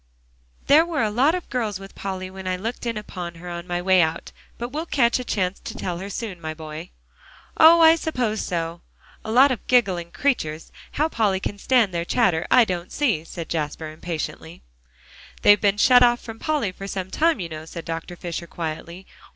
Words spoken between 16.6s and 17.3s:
for some